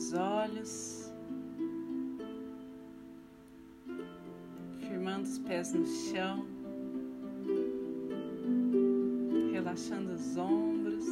os 0.00 0.14
olhos, 0.14 1.12
firmando 4.78 5.24
os 5.24 5.38
pés 5.40 5.74
no 5.74 5.86
chão, 5.86 6.46
relaxando 9.52 10.14
os 10.14 10.38
ombros. 10.38 11.04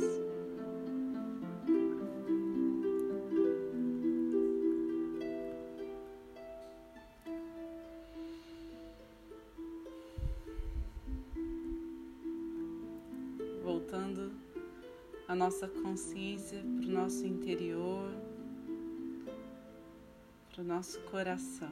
Voltando 13.63 14.33
a 15.29 15.35
nossa 15.35 15.69
consciência 15.69 16.65
para 16.81 16.89
o 16.89 16.93
nosso 16.93 17.27
interior, 17.27 18.08
para 20.59 20.65
o 20.65 20.67
nosso 20.67 21.01
coração. 21.03 21.71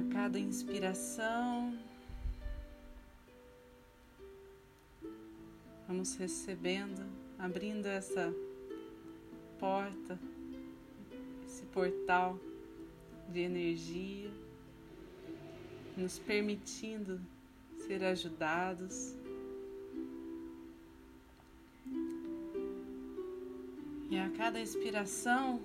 A 0.00 0.12
cada 0.12 0.36
inspiração, 0.36 1.78
vamos 5.86 6.16
recebendo, 6.16 7.06
abrindo 7.38 7.86
essa 7.86 8.34
porta, 9.62 10.18
esse 11.46 11.62
portal 11.66 12.36
de 13.28 13.42
energia, 13.42 14.28
nos 15.96 16.18
permitindo 16.18 17.20
ser 17.86 18.02
ajudados. 18.02 19.14
E 24.10 24.18
a 24.18 24.28
cada 24.30 24.60
inspiração, 24.60 25.60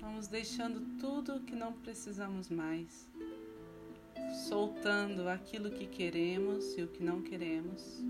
vamos 0.00 0.26
deixando 0.26 0.98
tudo 0.98 1.40
que 1.40 1.54
não 1.54 1.74
precisamos 1.74 2.48
mais, 2.48 3.06
soltando 4.48 5.28
aquilo 5.28 5.70
que 5.70 5.86
queremos 5.86 6.78
e 6.78 6.82
o 6.82 6.88
que 6.88 7.04
não 7.04 7.20
queremos. 7.20 8.02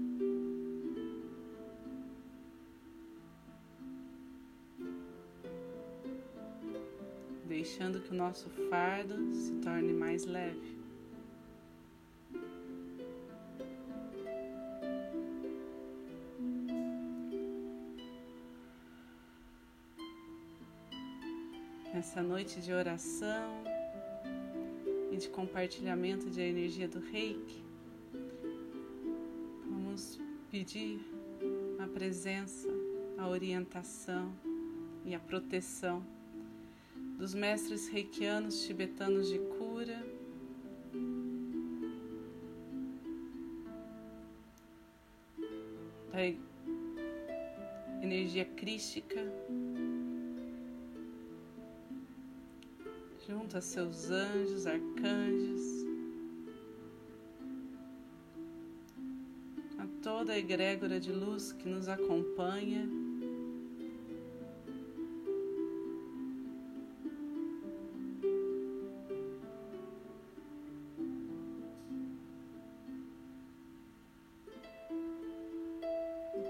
Deixando 7.85 8.01
que 8.01 8.13
o 8.13 8.15
nosso 8.15 8.49
fardo 8.71 9.35
se 9.35 9.53
torne 9.57 9.93
mais 9.93 10.25
leve. 10.25 10.75
Nessa 21.93 22.23
noite 22.23 22.61
de 22.61 22.73
oração 22.73 23.65
e 25.13 25.17
de 25.17 25.29
compartilhamento 25.29 26.31
de 26.31 26.41
energia 26.41 26.89
do 26.89 27.01
reiki, 27.01 27.63
vamos 29.69 30.19
pedir 30.51 31.01
a 31.79 31.87
presença, 31.87 32.69
a 33.19 33.29
orientação 33.29 34.33
e 35.05 35.15
a 35.15 35.21
proteção 35.21 36.14
dos 37.19 37.35
mestres 37.35 37.89
reikianos 37.89 38.65
tibetanos 38.65 39.29
de 39.29 39.39
cura, 39.39 40.05
da 46.13 46.21
energia 48.03 48.45
crística, 48.45 49.21
junto 53.27 53.57
a 53.57 53.61
seus 53.61 54.11
anjos, 54.11 54.67
arcanjos, 54.67 55.63
a 59.79 59.87
toda 60.03 60.35
a 60.35 60.39
egrégora 60.39 61.01
de 61.01 61.13
luz 61.13 61.53
que 61.53 61.69
nos 61.69 61.89
acompanha. 61.89 63.04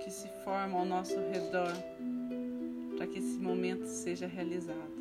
Que 0.05 0.11
se 0.11 0.29
forma 0.45 0.79
ao 0.79 0.85
nosso 0.85 1.17
redor 1.33 1.73
para 2.95 3.07
que 3.07 3.19
esse 3.19 3.39
momento 3.39 3.87
seja 3.87 4.27
realizado. 4.27 4.93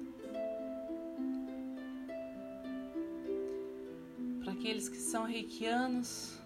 Para 4.42 4.54
aqueles 4.54 4.88
que 4.88 4.98
são 4.98 5.26
reikianos, 5.26 6.40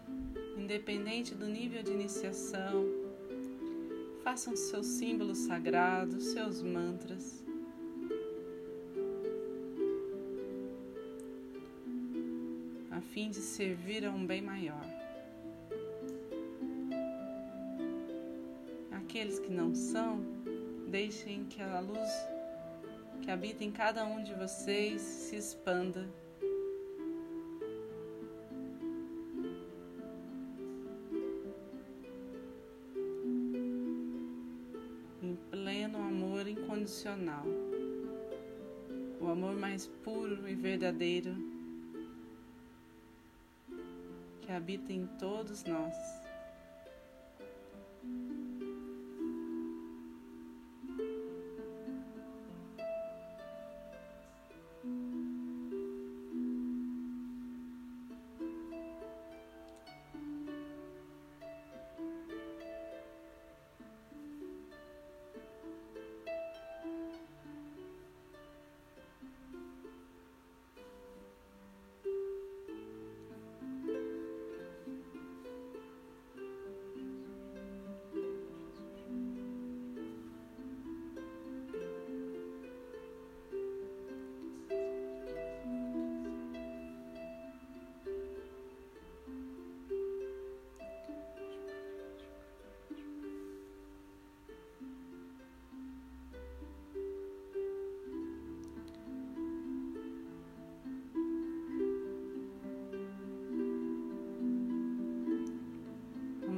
independente 0.57 1.35
do 1.35 1.45
nível 1.45 1.83
de 1.83 1.91
iniciação, 1.91 2.83
façam 4.23 4.55
seus 4.55 4.87
símbolos 4.87 5.37
sagrados, 5.37 6.23
seus 6.25 6.63
mantras. 6.63 7.45
A 12.89 12.99
fim 13.01 13.29
de 13.29 13.37
servir 13.37 14.03
a 14.03 14.09
um 14.09 14.25
bem 14.25 14.41
maior. 14.41 14.96
Aqueles 19.27 19.39
que 19.39 19.51
não 19.51 19.75
são, 19.75 20.21
deixem 20.87 21.43
que 21.45 21.61
a 21.61 21.81
luz 21.81 22.09
que 23.21 23.29
habita 23.29 23.63
em 23.63 23.71
cada 23.71 24.05
um 24.05 24.23
de 24.23 24.33
vocês 24.33 25.01
se 25.01 25.35
expanda. 25.35 26.07
Em 35.21 35.35
pleno 35.51 35.97
amor 35.97 36.47
incondicional, 36.47 37.45
o 39.19 39.27
amor 39.27 39.57
mais 39.57 39.87
puro 40.05 40.47
e 40.47 40.55
verdadeiro 40.55 41.35
que 44.39 44.53
habita 44.53 44.93
em 44.93 45.05
todos 45.19 45.65
nós. 45.65 46.26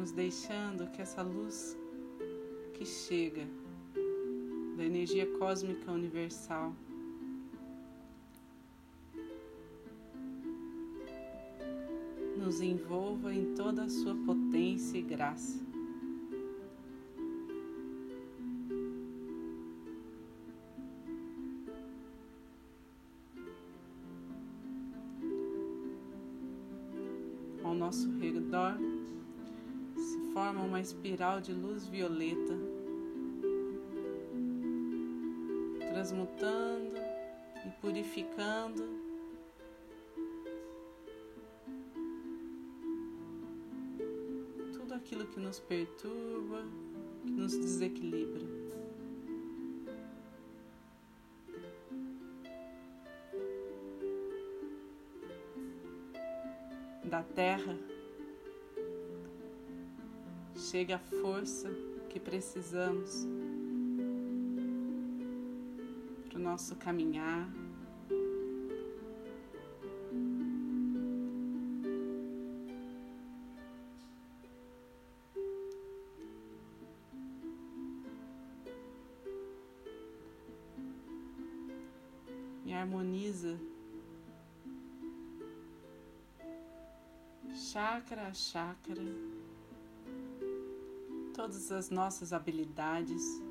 Deixando 0.07 0.89
que 0.91 1.01
essa 1.01 1.21
luz 1.21 1.77
que 2.73 2.85
chega 2.85 3.45
da 4.77 4.83
energia 4.83 5.25
cósmica 5.37 5.91
universal 5.91 6.73
nos 12.37 12.61
envolva 12.61 13.33
em 13.33 13.53
toda 13.55 13.83
a 13.83 13.89
sua 13.89 14.15
potência 14.25 14.97
e 14.97 15.01
graça. 15.01 15.68
Espiral 30.89 31.39
de 31.39 31.53
luz 31.53 31.85
violeta, 31.87 32.53
transmutando 35.91 36.97
e 37.65 37.69
purificando 37.79 38.83
tudo 44.73 44.95
aquilo 44.95 45.27
que 45.27 45.39
nos 45.39 45.59
perturba, 45.59 46.63
que 47.23 47.31
nos 47.31 47.55
desequilibra. 47.55 48.59
da 57.03 57.23
terra, 57.23 57.75
chega 60.69 60.97
a 60.97 60.99
força 60.99 61.67
que 62.09 62.19
precisamos 62.19 63.25
para 66.29 66.37
o 66.37 66.41
nosso 66.41 66.75
caminhar. 66.75 67.49
E 82.63 82.71
harmoniza 82.71 83.59
chakra 87.55 88.27
a 88.27 88.33
chakra, 88.33 89.01
todas 91.39 91.71
as 91.71 91.89
nossas 91.89 92.33
habilidades. 92.33 93.41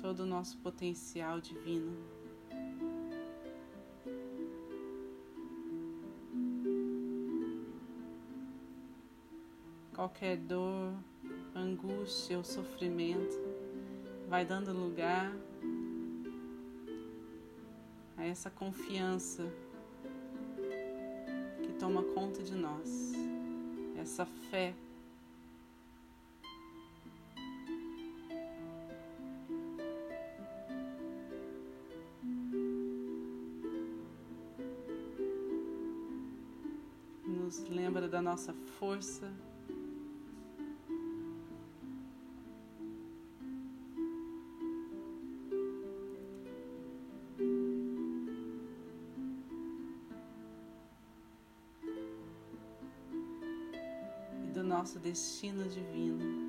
Todo 0.00 0.20
o 0.20 0.26
nosso 0.26 0.56
potencial 0.56 1.38
divino. 1.38 1.94
Qualquer 9.94 10.38
dor, 10.38 10.94
angústia 11.54 12.38
ou 12.38 12.44
sofrimento 12.44 13.36
vai 14.30 14.46
dando 14.46 14.72
lugar 14.72 15.30
a 18.16 18.24
essa 18.24 18.48
confiança 18.48 19.46
toma 21.80 22.02
conta 22.02 22.42
de 22.42 22.54
nós, 22.54 23.12
essa 23.98 24.26
fé. 24.26 24.74
Nos 37.26 37.66
lembra 37.70 38.06
da 38.06 38.20
nossa 38.20 38.52
força. 38.78 39.32
Nosso 54.90 54.98
destino 54.98 55.62
divino. 55.68 56.39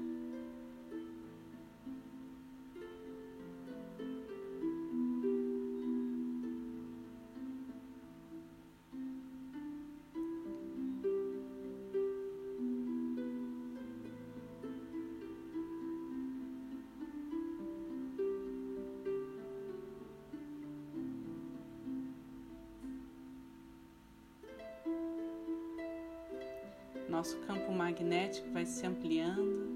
Nosso 27.22 27.38
campo 27.42 27.72
magnético 27.72 28.50
vai 28.50 28.66
se 28.66 28.84
ampliando. 28.84 29.70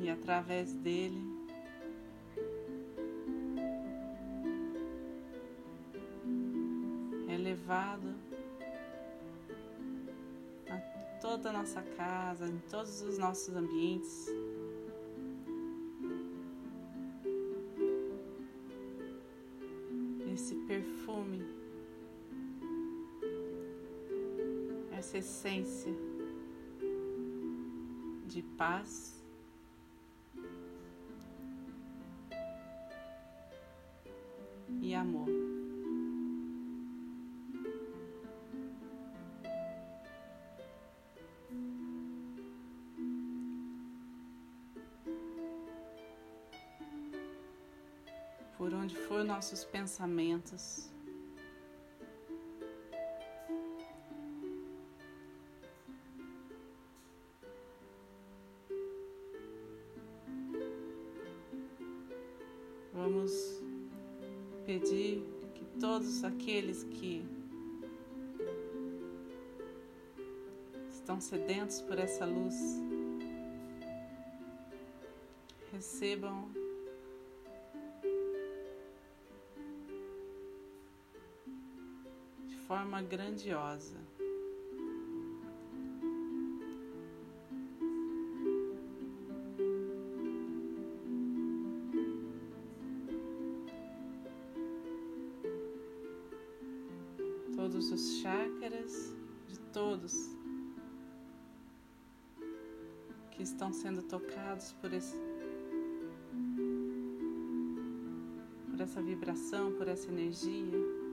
E 0.00 0.10
através 0.10 0.72
dele 0.74 1.33
toda 11.44 11.58
a 11.58 11.60
nossa 11.60 11.82
casa, 11.82 12.46
em 12.48 12.58
todos 12.70 13.02
os 13.02 13.18
nossos 13.18 13.54
ambientes. 13.54 14.28
Esse 20.32 20.54
perfume, 20.66 21.44
essa 24.90 25.18
essência 25.18 25.94
de 28.26 28.40
paz. 28.56 29.22
Onde 48.84 48.96
for 48.96 49.24
nossos 49.24 49.64
pensamentos. 49.64 50.90
Vamos 62.92 63.32
pedir 64.66 65.22
que 65.54 65.64
todos 65.80 66.22
aqueles 66.22 66.84
que 66.84 67.24
estão 70.90 71.22
sedentos 71.22 71.80
por 71.80 71.98
essa 71.98 72.26
luz 72.26 72.54
recebam 75.72 76.63
forma 82.66 83.02
grandiosa. 83.02 83.98
Todos 97.54 97.90
os 97.90 98.18
chakras 98.20 99.14
de 99.46 99.58
todos 99.72 100.30
que 103.30 103.42
estão 103.42 103.72
sendo 103.72 104.02
tocados 104.02 104.72
por 104.80 104.92
esse 104.92 105.16
por 108.70 108.80
essa 108.80 109.00
vibração, 109.00 109.72
por 109.72 109.86
essa 109.86 110.08
energia. 110.08 111.03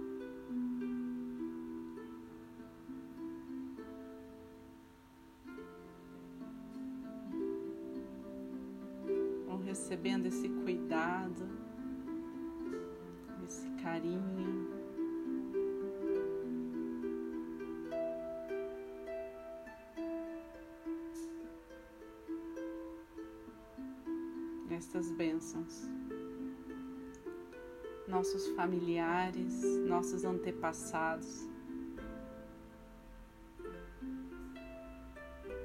Recebendo 9.72 10.26
esse 10.26 10.50
cuidado, 10.50 11.48
esse 13.46 13.70
carinho. 13.82 14.70
Estas 24.70 25.10
bênçãos, 25.12 25.88
nossos 28.10 28.50
familiares, 28.50 29.64
nossos 29.88 30.26
antepassados, 30.26 31.48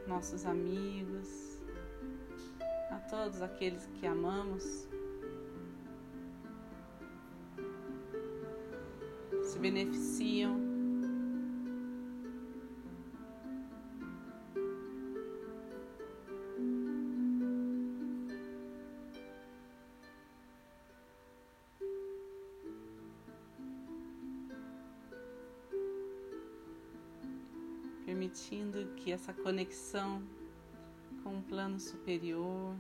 nossos 0.06 0.46
amigos, 0.46 1.55
todos 3.08 3.40
aqueles 3.40 3.86
que 4.00 4.06
amamos. 4.06 4.88
Se 9.44 9.58
beneficiam. 9.58 10.64
Permitindo 28.04 28.94
que 28.96 29.12
essa 29.12 29.32
conexão 29.32 30.22
com 31.22 31.36
um 31.36 31.42
plano 31.42 31.78
superior 31.78 32.75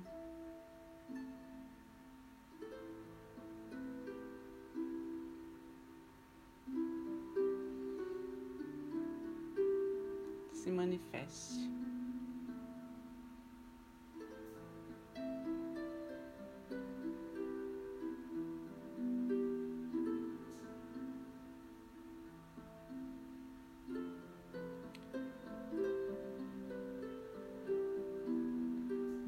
manifeste. 11.26 11.66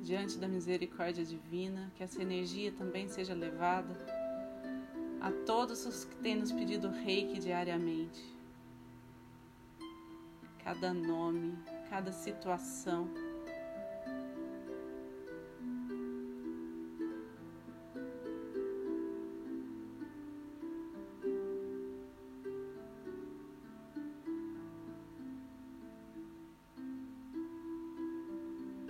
Diante 0.03 0.39
da 0.39 0.49
misericórdia 0.49 1.23
divina, 1.23 1.93
que 1.95 2.03
essa 2.03 2.23
energia 2.23 2.73
também 2.73 3.09
seja 3.09 3.35
levada 3.35 3.95
a 5.21 5.31
todos 5.45 5.85
os 5.85 6.05
que 6.05 6.17
têm 6.17 6.37
nos 6.37 6.51
pedido 6.51 6.89
reiki 6.89 7.39
diariamente 7.39 8.39
cada 10.69 10.93
nome, 10.93 11.57
cada 11.89 12.13
situação. 12.13 13.09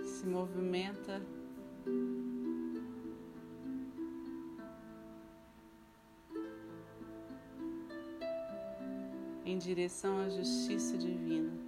Se 0.03 0.25
movimenta 0.25 1.21
em 9.45 9.57
direção 9.57 10.19
à 10.19 10.29
justiça 10.29 10.97
divina. 10.97 11.58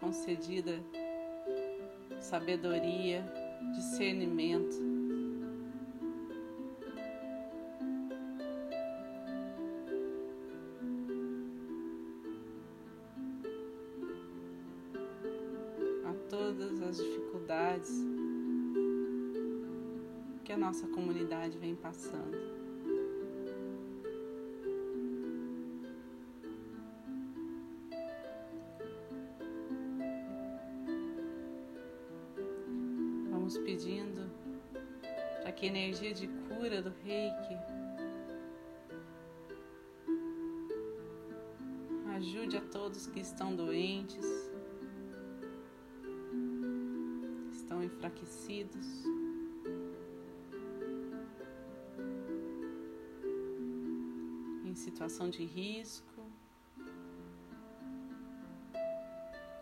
Concedida 0.00 0.80
sabedoria, 2.20 3.24
discernimento. 3.74 4.76
A 16.04 16.12
todas 16.28 16.80
as 16.82 16.96
dificuldades 16.96 17.90
que 20.44 20.52
a 20.52 20.56
nossa 20.56 20.86
comunidade 20.88 21.58
vem 21.58 21.74
passando. 21.74 22.67
Energia 36.08 36.14
de 36.14 36.28
cura 36.48 36.80
do 36.80 36.92
reiki 37.04 37.56
ajude 42.16 42.56
a 42.56 42.60
todos 42.60 43.06
que 43.06 43.20
estão 43.20 43.54
doentes, 43.54 44.26
estão 47.52 47.82
enfraquecidos. 47.84 49.04
Em 54.64 54.74
situação 54.74 55.30
de 55.30 55.44
risco, 55.44 56.24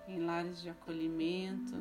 em 0.09 0.25
lares 0.25 0.63
de 0.63 0.71
acolhimento. 0.71 1.75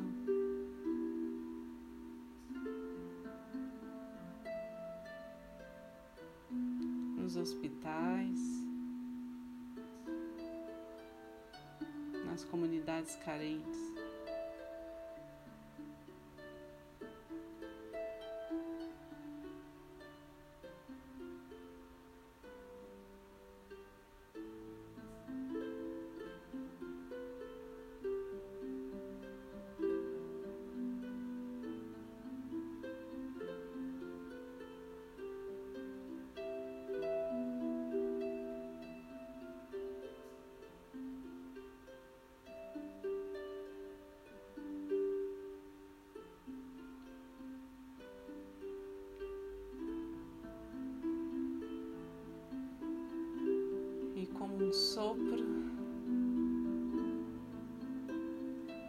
Sopro, 55.06 55.38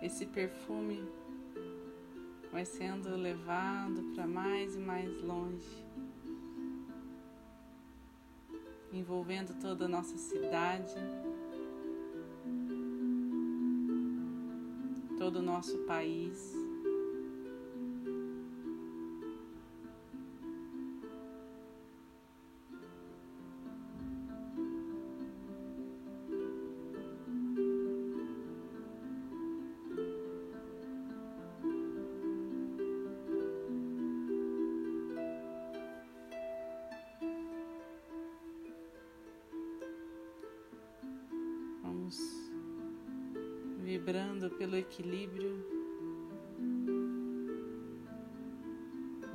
esse 0.02 0.26
perfume 0.26 1.04
vai 2.52 2.66
sendo 2.66 3.16
levado 3.16 4.02
para 4.16 4.26
mais 4.26 4.76
e 4.76 4.80
mais 4.80 5.22
longe, 5.22 5.86
envolvendo 8.92 9.54
toda 9.62 9.86
a 9.86 9.88
nossa 9.88 10.18
cidade, 10.18 10.96
todo 15.20 15.36
o 15.36 15.44
nosso 15.44 15.78
país. 15.86 16.67
Equilíbrio 44.98 45.64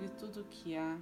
de 0.00 0.08
tudo 0.18 0.44
que 0.50 0.76
há. 0.76 0.98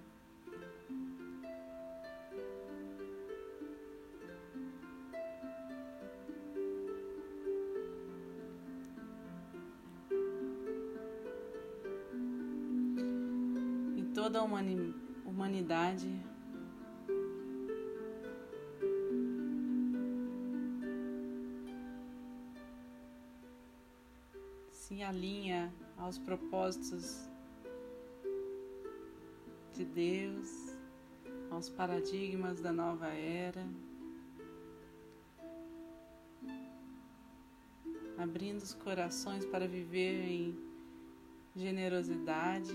E 13.96 14.02
toda 14.14 14.40
a 14.40 14.42
humanidade 15.24 16.29
alinha 25.10 25.74
aos 25.98 26.18
propósitos 26.18 27.28
de 29.74 29.84
Deus, 29.84 30.78
aos 31.50 31.68
paradigmas 31.68 32.60
da 32.60 32.72
nova 32.72 33.08
era, 33.08 33.66
abrindo 38.16 38.62
os 38.62 38.72
corações 38.72 39.44
para 39.44 39.66
viver 39.66 40.28
em 40.28 40.56
generosidade. 41.56 42.74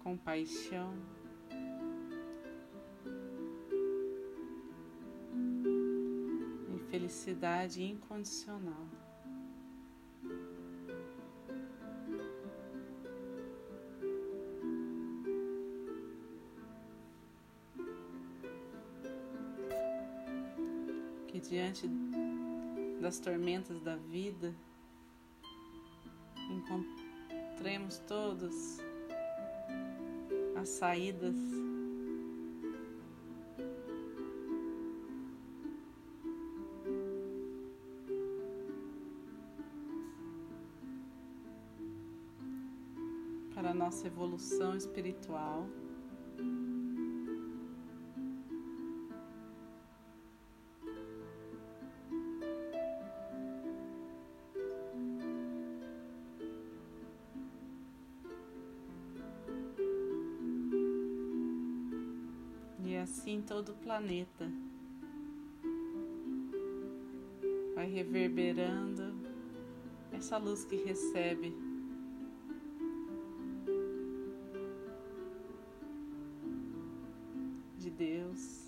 Compaixão. 0.00 0.92
Felicidade 7.12 7.82
incondicional. 7.82 8.88
Que 21.28 21.38
diante 21.38 21.86
das 23.00 23.18
tormentas 23.20 23.78
da 23.82 23.96
vida 23.96 24.54
encontremos 26.50 27.98
todos 28.06 28.78
as 30.56 30.68
saídas 30.70 31.61
a 43.72 43.74
nossa 43.74 44.06
evolução 44.06 44.76
espiritual. 44.76 45.66
E 62.84 62.94
assim 62.94 63.40
todo 63.40 63.70
o 63.70 63.74
planeta 63.76 64.52
vai 67.74 67.86
reverberando 67.86 69.14
essa 70.12 70.36
luz 70.36 70.62
que 70.62 70.76
recebe 70.76 71.71
Deus. 77.98 78.61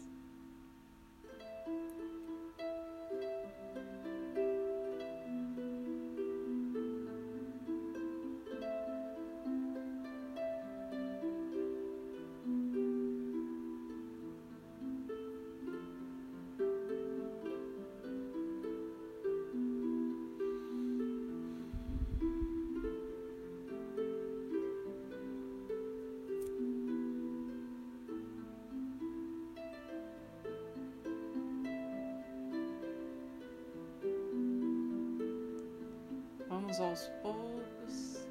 Vamos 36.76 36.80
aos 36.80 37.08
poucos, 37.22 38.26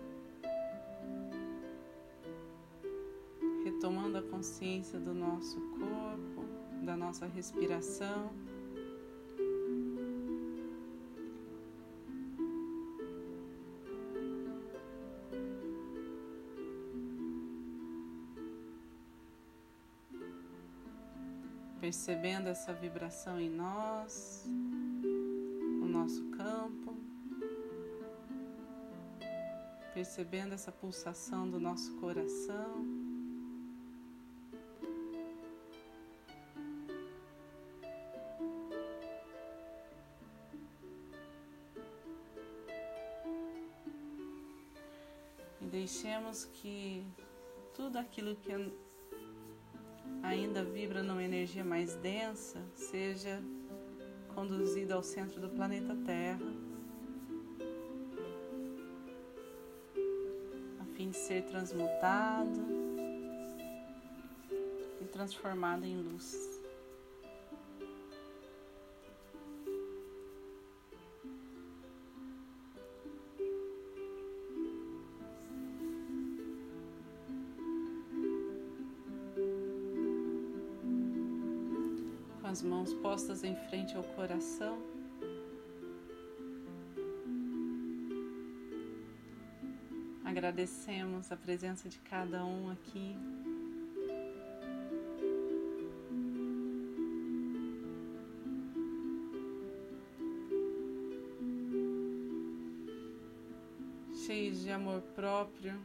retomando 3.64 4.18
a 4.18 4.22
consciência 4.22 5.00
do 5.00 5.14
nosso 5.14 5.62
corpo, 5.62 6.44
da 6.84 6.98
nossa 6.98 7.26
respiração. 7.26 8.34
Percebendo 21.80 22.48
essa 22.48 22.74
vibração 22.74 23.40
em 23.40 23.50
nós, 23.50 24.46
percebendo 30.04 30.52
essa 30.52 30.70
pulsação 30.70 31.50
do 31.50 31.62
nosso 31.62 31.96
coração. 31.96 32.86
E 45.62 45.66
deixemos 45.72 46.44
que 46.44 47.08
tudo 47.74 47.98
aquilo 47.98 48.36
que 48.36 48.52
ainda 50.22 50.66
vibra 50.66 51.02
numa 51.02 51.24
energia 51.24 51.64
mais 51.64 51.96
densa 51.96 52.62
seja 52.76 53.42
conduzido 54.36 54.96
ao 54.96 55.02
centro 55.02 55.40
do 55.40 55.48
planeta 55.48 55.96
Terra. 56.06 56.63
Ser 61.14 61.44
transmutado 61.44 62.60
e 65.00 65.06
transformado 65.06 65.86
em 65.86 65.96
luz. 65.96 66.60
Com 82.42 82.48
as 82.48 82.62
mãos 82.62 82.94
postas 82.96 83.44
em 83.44 83.56
frente 83.56 83.96
ao 83.96 84.04
coração. 84.04 84.93
Agradecemos 90.34 91.32
a 91.32 91.38
presença 91.38 91.88
de 91.88 92.00
cada 92.00 92.44
um 92.44 92.72
aqui. 92.72 93.16
Cheios 104.26 104.64
de 104.64 104.72
amor 104.72 105.02
próprio, 105.16 105.80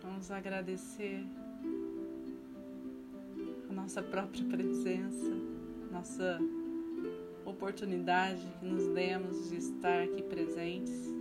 vamos 0.00 0.30
agradecer 0.30 1.26
a 3.68 3.72
nossa 3.72 4.00
própria 4.04 4.44
presença, 4.44 5.34
nossa 5.90 6.38
oportunidade 7.44 8.46
que 8.60 8.66
nos 8.66 8.86
demos 8.94 9.50
de 9.50 9.56
estar 9.56 10.04
aqui 10.04 10.22
presentes. 10.22 11.13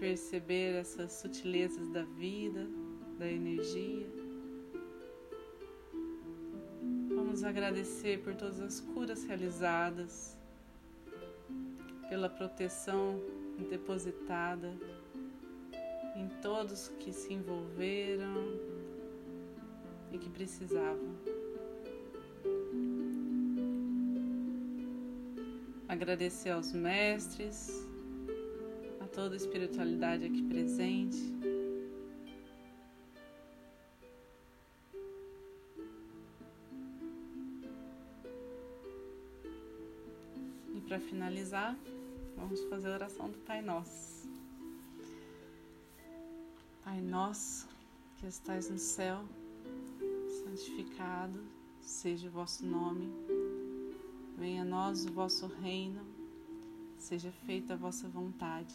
Perceber 0.00 0.76
essas 0.76 1.12
sutilezas 1.12 1.86
da 1.90 2.02
vida, 2.02 2.66
da 3.18 3.30
energia. 3.30 4.08
Vamos 7.14 7.44
agradecer 7.44 8.22
por 8.22 8.34
todas 8.34 8.60
as 8.60 8.80
curas 8.80 9.24
realizadas, 9.24 10.38
pela 12.08 12.30
proteção 12.30 13.20
depositada 13.68 14.74
em 16.16 16.28
todos 16.40 16.88
que 16.98 17.12
se 17.12 17.34
envolveram 17.34 18.58
e 20.10 20.18
que 20.18 20.30
precisavam. 20.30 21.14
Agradecer 25.86 26.50
aos 26.50 26.72
mestres, 26.72 27.89
toda 29.20 29.34
a 29.34 29.36
espiritualidade 29.36 30.24
aqui 30.24 30.42
presente. 30.42 31.18
E 40.74 40.80
para 40.88 40.98
finalizar, 41.00 41.76
vamos 42.34 42.64
fazer 42.70 42.88
a 42.88 42.94
oração 42.94 43.28
do 43.28 43.36
Pai 43.40 43.60
Nosso. 43.60 44.26
Pai 46.82 46.98
nosso 47.02 47.68
que 48.16 48.26
estais 48.26 48.70
no 48.70 48.78
céu, 48.78 49.22
santificado 50.42 51.38
seja 51.82 52.26
o 52.26 52.30
vosso 52.30 52.64
nome. 52.64 53.12
Venha 54.38 54.62
a 54.62 54.64
nós 54.64 55.04
o 55.04 55.12
vosso 55.12 55.46
reino. 55.46 56.00
Seja 56.96 57.30
feita 57.44 57.74
a 57.74 57.76
vossa 57.76 58.08
vontade, 58.08 58.74